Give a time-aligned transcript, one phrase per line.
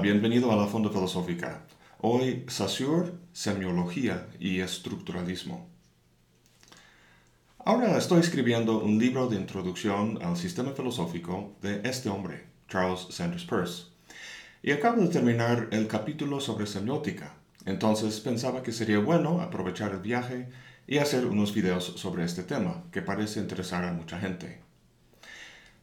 [0.00, 1.64] Bienvenido a la Fonda Filosófica.
[2.00, 5.68] Hoy, Saussure, Semiología y Estructuralismo.
[7.58, 13.44] Ahora estoy escribiendo un libro de introducción al sistema filosófico de este hombre, Charles Sanders
[13.44, 13.86] Peirce,
[14.62, 17.34] y acabo de terminar el capítulo sobre semiótica,
[17.66, 20.48] entonces pensaba que sería bueno aprovechar el viaje
[20.86, 24.60] y hacer unos videos sobre este tema, que parece interesar a mucha gente.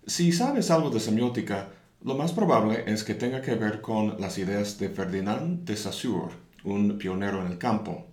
[0.07, 1.67] Si sabes algo de semiótica,
[2.05, 6.35] lo más probable es que tenga que ver con las ideas de Ferdinand de Saussure,
[6.63, 8.05] un pionero en el campo.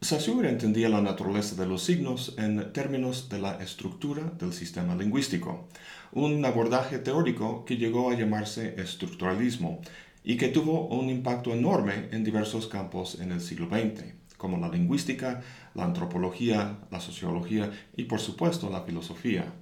[0.00, 5.66] Saussure entendía la naturaleza de los signos en términos de la estructura del sistema lingüístico,
[6.12, 9.80] un abordaje teórico que llegó a llamarse estructuralismo
[10.22, 14.68] y que tuvo un impacto enorme en diversos campos en el siglo XX, como la
[14.68, 15.42] lingüística,
[15.74, 19.52] la antropología, la sociología y por supuesto la filosofía.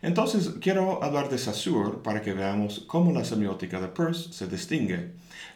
[0.00, 5.12] Entonces, quiero hablar de Saussure para que veamos cómo la semiótica de Peirce se distingue.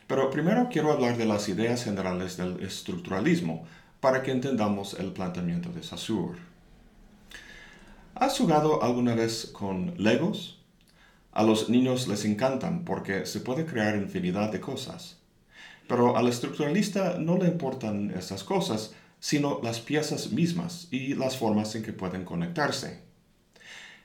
[0.07, 3.65] Pero primero quiero hablar de las ideas generales del estructuralismo
[4.01, 6.39] para que entendamos el planteamiento de Saussure.
[8.15, 10.59] ¿Has jugado alguna vez con Legos?
[11.31, 15.19] A los niños les encantan porque se puede crear infinidad de cosas.
[15.89, 21.75] Pero al estructuralista no le importan esas cosas, sino las piezas mismas y las formas
[21.75, 23.12] en que pueden conectarse.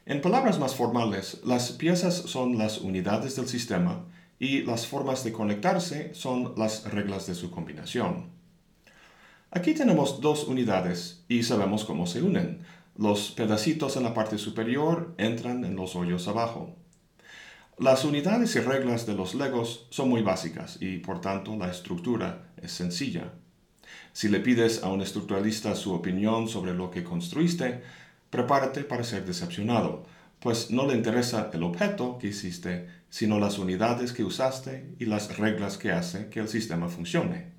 [0.10, 4.06] En palabras más formales, las piezas son las unidades del sistema
[4.40, 8.30] y las formas de conectarse son las reglas de su combinación.
[9.52, 12.62] Aquí tenemos dos unidades y sabemos cómo se unen.
[12.96, 16.74] Los pedacitos en la parte superior entran en los hoyos abajo.
[17.78, 22.54] Las unidades y reglas de los legos son muy básicas y por tanto la estructura
[22.62, 23.34] es sencilla.
[24.14, 27.84] Si le pides a un estructuralista su opinión sobre lo que construiste,
[28.30, 30.06] prepárate para ser decepcionado,
[30.40, 35.38] pues no le interesa el objeto que hiciste, sino las unidades que usaste y las
[35.38, 37.52] reglas que hacen que el sistema funcione.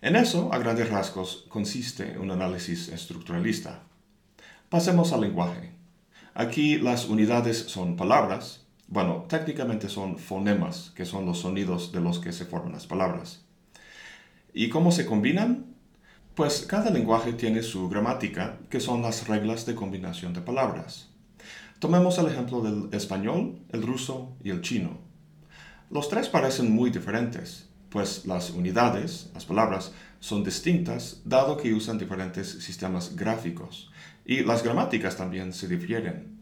[0.00, 3.82] En eso, a grandes rasgos, consiste un análisis estructuralista.
[4.68, 5.72] Pasemos al lenguaje.
[6.34, 12.20] Aquí las unidades son palabras, bueno, técnicamente son fonemas, que son los sonidos de los
[12.20, 13.42] que se forman las palabras.
[14.54, 15.74] ¿Y cómo se combinan?
[16.38, 21.08] Pues cada lenguaje tiene su gramática, que son las reglas de combinación de palabras.
[21.80, 24.98] Tomemos el ejemplo del español, el ruso y el chino.
[25.90, 29.90] Los tres parecen muy diferentes, pues las unidades, las palabras,
[30.20, 33.90] son distintas dado que usan diferentes sistemas gráficos,
[34.24, 36.38] y las gramáticas también se difieren.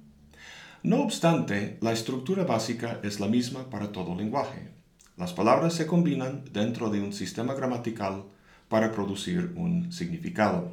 [0.82, 4.68] No obstante, la estructura básica es la misma para todo lenguaje.
[5.16, 8.26] Las palabras se combinan dentro de un sistema gramatical
[8.68, 10.72] para producir un significado.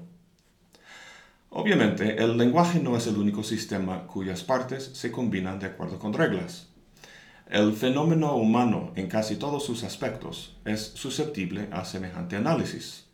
[1.50, 6.14] Obviamente, el lenguaje no es el único sistema cuyas partes se combinan de acuerdo con
[6.14, 6.68] reglas.
[7.48, 13.06] El fenómeno humano en casi todos sus aspectos es susceptible a semejante análisis.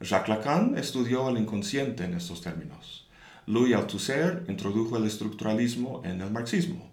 [0.00, 3.06] Jacques Lacan estudió el inconsciente en estos términos.
[3.46, 6.90] Louis Althusser introdujo el estructuralismo en el marxismo.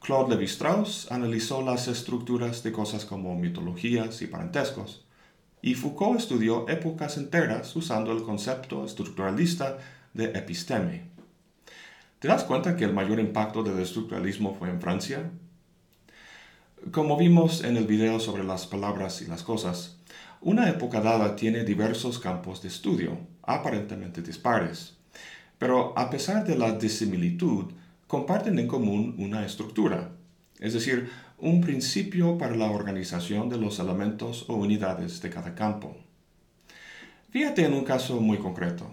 [0.00, 5.07] Claude Lévi-Strauss analizó las estructuras de cosas como mitologías y parentescos
[5.62, 9.78] y Foucault estudió épocas enteras usando el concepto estructuralista
[10.14, 11.08] de episteme.
[12.18, 15.30] ¿Te das cuenta que el mayor impacto del estructuralismo fue en Francia?
[16.90, 19.98] Como vimos en el video sobre las palabras y las cosas,
[20.40, 24.96] una época dada tiene diversos campos de estudio, aparentemente dispares,
[25.58, 27.72] pero a pesar de la disimilitud,
[28.06, 30.12] comparten en común una estructura,
[30.60, 31.10] es decir,
[31.40, 35.96] un principio para la organización de los elementos o unidades de cada campo.
[37.30, 38.90] Fíjate en un caso muy concreto.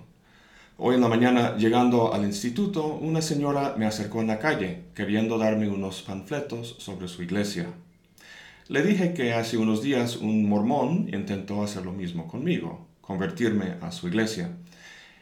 [0.77, 5.37] Hoy en la mañana, llegando al instituto, una señora me acercó en la calle, queriendo
[5.37, 7.67] darme unos panfletos sobre su iglesia.
[8.67, 13.91] Le dije que hace unos días un mormón intentó hacer lo mismo conmigo, convertirme a
[13.91, 14.51] su iglesia,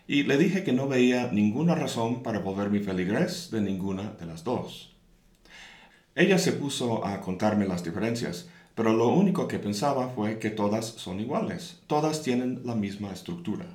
[0.08, 4.26] y le dije que no veía ninguna razón para volver mi feligres de ninguna de
[4.26, 4.93] las dos.
[6.16, 10.86] Ella se puso a contarme las diferencias, pero lo único que pensaba fue que todas
[10.86, 13.66] son iguales, todas tienen la misma estructura.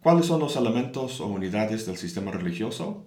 [0.00, 3.04] ¿Cuáles son los elementos o unidades del sistema religioso?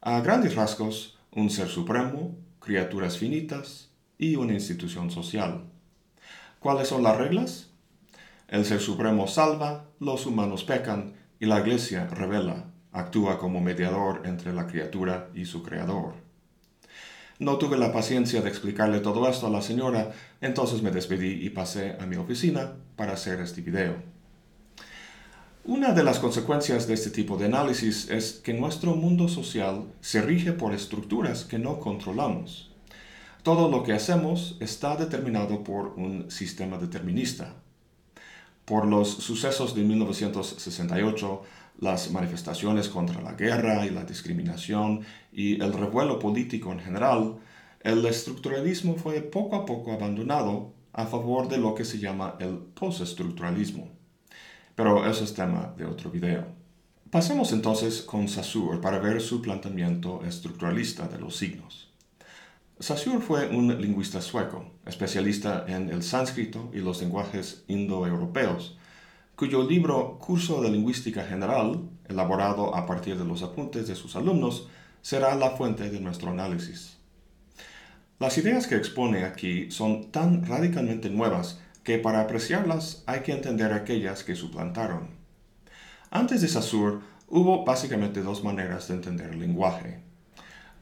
[0.00, 5.62] A grandes rasgos, un ser supremo, criaturas finitas y una institución social.
[6.58, 7.70] ¿Cuáles son las reglas?
[8.48, 14.52] El ser supremo salva, los humanos pecan y la iglesia revela, actúa como mediador entre
[14.52, 16.23] la criatura y su creador.
[17.44, 21.50] No tuve la paciencia de explicarle todo esto a la señora, entonces me despedí y
[21.50, 23.96] pasé a mi oficina para hacer este video.
[25.66, 30.22] Una de las consecuencias de este tipo de análisis es que nuestro mundo social se
[30.22, 32.70] rige por estructuras que no controlamos.
[33.42, 37.52] todo lo que hacemos está determinado por un sistema determinista.
[38.64, 41.42] Por los sucesos de 1968,
[41.78, 45.00] las manifestaciones contra la guerra y la discriminación
[45.32, 47.36] y el revuelo político en general,
[47.80, 52.56] el estructuralismo fue poco a poco abandonado a favor de lo que se llama el
[52.56, 53.90] postestructuralismo.
[54.74, 56.46] Pero eso es tema de otro video.
[57.10, 61.92] Pasemos entonces con Saussure para ver su planteamiento estructuralista de los signos.
[62.80, 68.76] Saussure fue un lingüista sueco, especialista en el sánscrito y los lenguajes indoeuropeos,
[69.36, 74.68] cuyo libro Curso de Lingüística General, elaborado a partir de los apuntes de sus alumnos,
[75.02, 76.98] será la fuente de nuestro análisis.
[78.20, 83.72] Las ideas que expone aquí son tan radicalmente nuevas que para apreciarlas hay que entender
[83.72, 85.10] aquellas que suplantaron.
[86.10, 86.98] Antes de Saussure
[87.28, 90.00] hubo básicamente dos maneras de entender el lenguaje.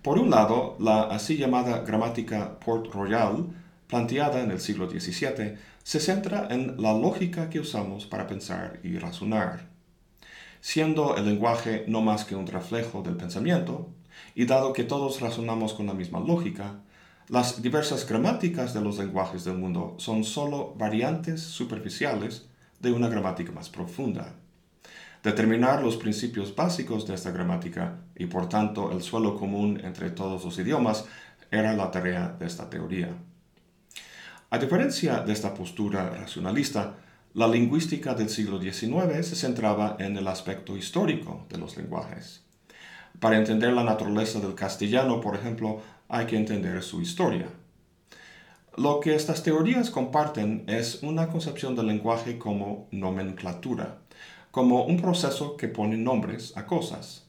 [0.03, 3.47] Por un lado, la así llamada gramática Port Royal,
[3.93, 8.97] planteada en el siglo XVII, se centra en la lógica que usamos para pensar y
[8.97, 9.69] razonar.
[10.63, 13.91] Siendo el lenguaje no más que un reflejo del pensamiento,
[14.35, 16.77] y dado que todos razonamos con la misma lógica,
[17.29, 22.49] las diversas gramáticas de los lenguajes del mundo son sólo variantes superficiales
[22.81, 24.37] de una gramática más profunda.
[25.23, 30.43] Determinar los principios básicos de esta gramática y por tanto el suelo común entre todos
[30.47, 31.05] los idiomas
[31.51, 33.15] era la tarea de esta teoría.
[34.53, 36.97] A diferencia de esta postura racionalista,
[37.33, 42.43] la lingüística del siglo XIX se centraba en el aspecto histórico de los lenguajes.
[43.19, 47.47] Para entender la naturaleza del castellano, por ejemplo, hay que entender su historia.
[48.77, 54.01] Lo que estas teorías comparten es una concepción del lenguaje como nomenclatura,
[54.51, 57.25] como un proceso que pone nombres a cosas.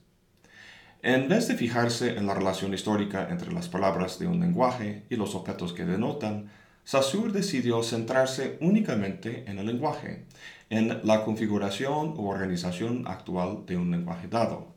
[1.02, 5.16] En vez de fijarse en la relación histórica entre las palabras de un lenguaje y
[5.16, 6.52] los objetos que denotan,
[6.86, 10.26] Saussure decidió centrarse únicamente en el lenguaje,
[10.70, 14.68] en la configuración o organización actual de un lenguaje dado.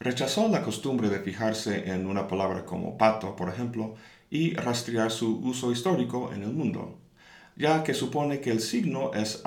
[0.00, 3.94] Rechazó la costumbre de fijarse en una palabra como pato, por ejemplo,
[4.30, 6.98] y rastrear su uso histórico en el mundo,
[7.56, 9.42] ya que supone que el signo es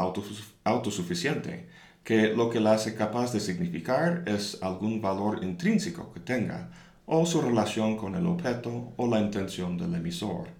[0.63, 1.67] autosuficiente,
[2.03, 6.69] que lo que la hace capaz de significar es algún valor intrínseco que tenga,
[7.05, 10.59] o su relación con el objeto o la intención del emisor.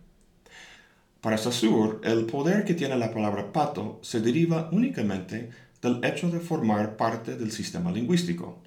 [1.21, 5.50] Para Saussure, el poder que tiene la palabra pato se deriva únicamente
[5.81, 8.60] del hecho de formar parte del sistema lingüístico,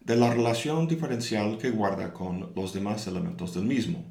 [0.00, 4.06] de la relación diferencial que guarda con los demás elementos del mismo.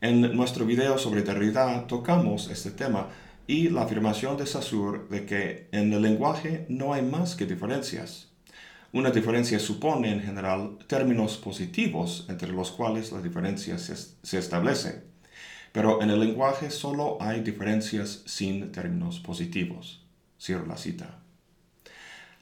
[0.00, 3.08] En nuestro video sobre Derrida tocamos este tema
[3.46, 8.28] y la afirmación de Saussure de que en el lenguaje no hay más que diferencias.
[8.94, 15.02] Una diferencia supone en general términos positivos entre los cuales la diferencia se, se establece,
[15.78, 20.04] pero en el lenguaje solo hay diferencias sin términos positivos.
[20.36, 21.20] Cierro la cita.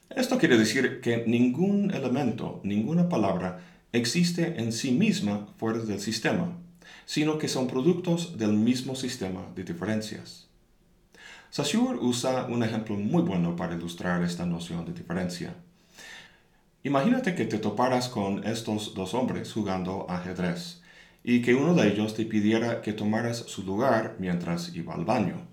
[0.09, 3.61] Esto quiere decir que ningún elemento, ninguna palabra
[3.93, 6.57] existe en sí misma fuera del sistema,
[7.05, 10.49] sino que son productos del mismo sistema de diferencias.
[11.51, 15.53] Saussure usa un ejemplo muy bueno para ilustrar esta noción de diferencia.
[16.85, 20.81] Imagínate que te toparas con estos dos hombres jugando ajedrez
[21.29, 25.45] y que uno de ellos te pidiera que tomaras su lugar mientras iba al baño.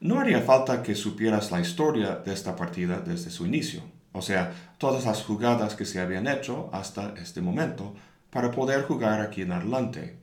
[0.00, 4.72] No haría falta que supieras la historia de esta partida desde su inicio, o sea,
[4.78, 7.94] todas las jugadas que se habían hecho hasta este momento,
[8.28, 10.18] para poder jugar aquí en adelante.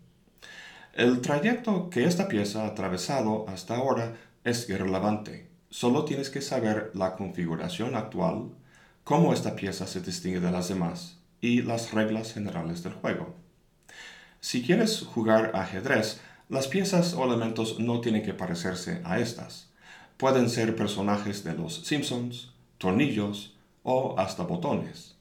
[0.93, 5.47] El trayecto que esta pieza ha atravesado hasta ahora es irrelevante.
[5.69, 8.50] Solo tienes que saber la configuración actual,
[9.05, 13.42] cómo esta pieza se distingue de las demás y las reglas generales del juego.
[14.43, 16.19] Si quieres jugar ajedrez,
[16.50, 19.69] las piezas o elementos no tienen que parecerse a estas.
[20.17, 25.15] Pueden ser personajes de los Simpsons, tornillos o hasta botones,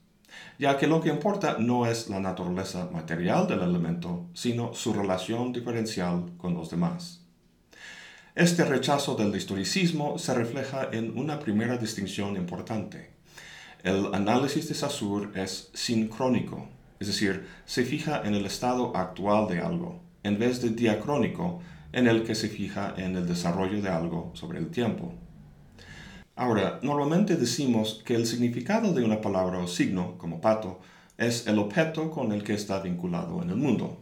[0.59, 5.53] ya que lo que importa no es la naturaleza material del elemento, sino su relación
[5.53, 7.21] diferencial con los demás.
[8.35, 13.13] Este rechazo del historicismo se refleja en una primera distinción importante.
[13.85, 16.69] El análisis de Saussure es sincrónico,
[17.03, 21.61] es decir, se fija en el estado actual de algo, en vez de diacrónico,
[21.93, 25.13] en el que se fija en el desarrollo de algo sobre el tiempo.
[26.37, 30.81] Ahora, normalmente decimos que el significado de una palabra o signo, como pato,
[31.19, 33.99] es el objeto con el que está vinculado en el mundo.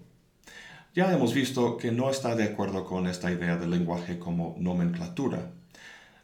[0.95, 5.53] Ya hemos visto que no está de acuerdo con esta idea del lenguaje como nomenclatura.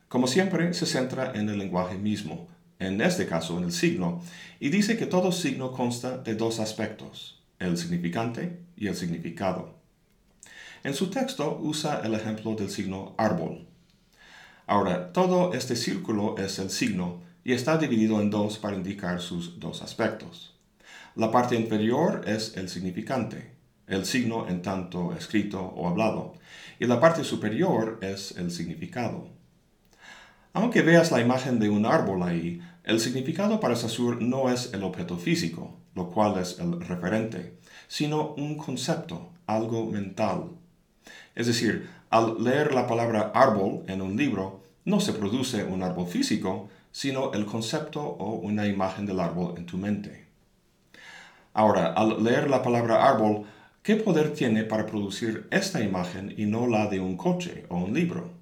[0.08, 4.22] Como siempre, se centra en el lenguaje mismo, en este caso en el signo,
[4.60, 9.76] y dice que todo signo consta de dos aspectos, el significante y el significado.
[10.84, 13.66] En su texto usa el ejemplo del signo árbol.
[14.66, 19.58] Ahora, todo este círculo es el signo y está dividido en dos para indicar sus
[19.58, 20.54] dos aspectos.
[21.14, 23.52] La parte inferior es el significante,
[23.86, 26.34] el signo en tanto escrito o hablado,
[26.78, 29.35] y la parte superior es el significado.
[30.56, 34.84] Aunque veas la imagen de un árbol ahí, el significado para Saussure no es el
[34.84, 37.58] objeto físico, lo cual es el referente,
[37.88, 40.44] sino un concepto, algo mental.
[41.34, 46.06] Es decir, al leer la palabra árbol en un libro, no se produce un árbol
[46.06, 50.24] físico, sino el concepto o una imagen del árbol en tu mente.
[51.52, 53.42] Ahora, al leer la palabra árbol,
[53.82, 57.92] ¿qué poder tiene para producir esta imagen y no la de un coche o un
[57.92, 58.35] libro?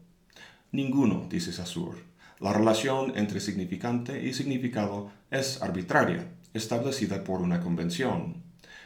[0.75, 2.03] Ninguno, dice Saussure.
[2.41, 8.43] La relación entre significante y significado es arbitraria, establecida por una convención,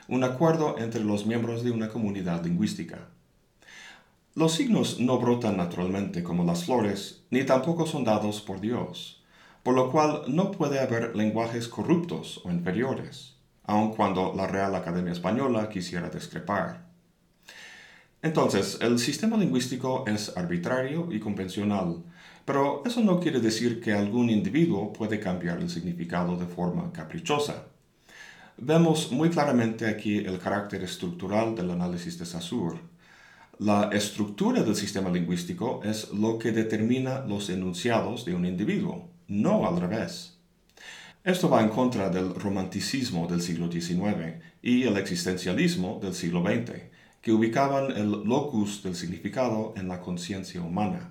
[0.07, 3.09] un acuerdo entre los miembros de una comunidad lingüística.
[4.37, 9.19] Los signos no brotan naturalmente como las flores, ni tampoco son dados por Dios
[9.69, 15.13] por lo cual no puede haber lenguajes corruptos o inferiores, aun cuando la Real Academia
[15.13, 16.88] Española quisiera discrepar.
[18.23, 22.03] Entonces, el sistema lingüístico es arbitrario y convencional,
[22.45, 27.67] pero eso no quiere decir que algún individuo puede cambiar el significado de forma caprichosa.
[28.57, 32.81] Vemos muy claramente aquí el carácter estructural del análisis de Saussure.
[33.61, 39.67] La estructura del sistema lingüístico es lo que determina los enunciados de un individuo no
[39.67, 40.39] al revés.
[41.23, 46.98] Esto va en contra del romanticismo del siglo XIX y el existencialismo del siglo XX,
[47.21, 51.11] que ubicaban el locus del significado en la conciencia humana.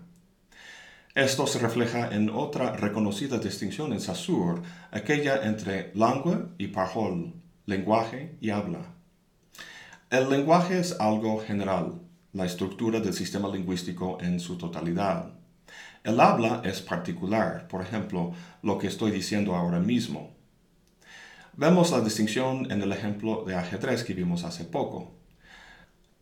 [1.15, 4.61] Esto se refleja en otra reconocida distinción en Saussure,
[4.91, 7.33] aquella entre langue y parole,
[7.65, 8.93] lenguaje y habla.
[10.09, 11.99] El lenguaje es algo general,
[12.33, 15.31] la estructura del sistema lingüístico en su totalidad.
[16.03, 20.35] El habla es particular, por ejemplo, lo que estoy diciendo ahora mismo.
[21.53, 25.16] Vemos la distinción en el ejemplo de ajedrez que vimos hace poco.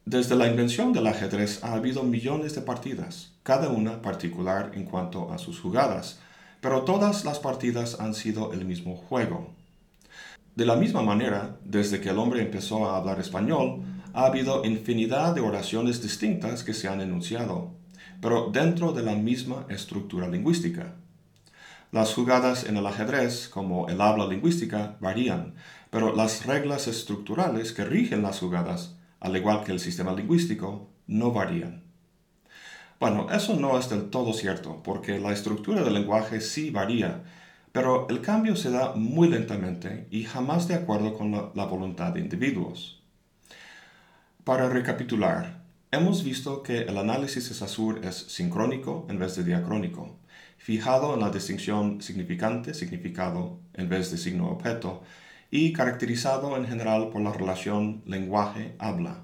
[0.05, 5.31] Desde la invención del ajedrez ha habido millones de partidas, cada una particular en cuanto
[5.31, 6.19] a sus jugadas,
[6.61, 9.53] pero todas las partidas han sido el mismo juego.
[10.55, 13.81] De la misma manera, desde que el hombre empezó a hablar español,
[14.13, 17.71] ha habido infinidad de oraciones distintas que se han enunciado
[18.21, 20.95] pero dentro de la misma estructura lingüística.
[21.91, 25.53] Las jugadas en el ajedrez, como el habla lingüística, varían,
[25.89, 28.94] pero las reglas estructurales que rigen las jugadas,
[29.25, 31.83] al igual que el sistema lingüístico, no varían.
[32.99, 37.23] Bueno, eso no es del todo cierto, porque la estructura del lenguaje sí varía,
[37.71, 42.21] pero el cambio se da muy lentamente y jamás de acuerdo con la, voluntad de
[42.21, 43.03] individuos.
[44.43, 50.17] Para recapitular, Hemos visto que el análisis de Saussure es sincrónico en vez de diacrónico,
[50.57, 55.03] fijado en la distinción significante-significado en vez de signo-objeto
[55.51, 59.23] y caracterizado en general por la relación lenguaje-habla.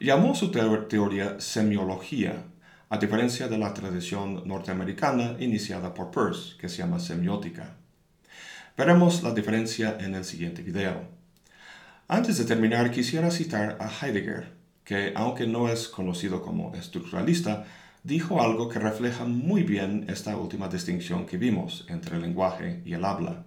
[0.00, 2.44] Llamó su teoría semiología,
[2.88, 7.76] a diferencia de la tradición norteamericana iniciada por Peirce, que se llama semiótica.
[8.76, 11.08] Veremos la diferencia en el siguiente video.
[12.06, 14.52] Antes de terminar, quisiera citar a Heidegger,
[14.84, 17.66] que aunque no es conocido como estructuralista,
[18.04, 22.94] dijo algo que refleja muy bien esta última distinción que vimos entre el lenguaje y
[22.94, 23.44] el habla.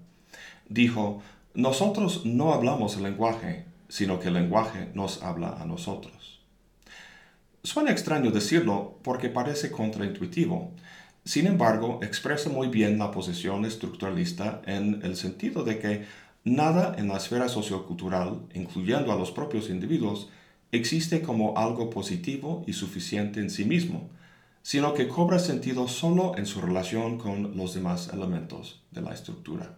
[0.69, 6.39] Dijo, nosotros no hablamos el lenguaje, sino que el lenguaje nos habla a nosotros.
[7.63, 10.71] Suena extraño decirlo porque parece contraintuitivo.
[11.25, 16.05] Sin embargo, expresa muy bien la posición estructuralista en el sentido de que
[16.43, 20.29] nada en la esfera sociocultural, incluyendo a los propios individuos,
[20.71, 24.09] existe como algo positivo y suficiente en sí mismo,
[24.63, 29.77] sino que cobra sentido solo en su relación con los demás elementos de la estructura.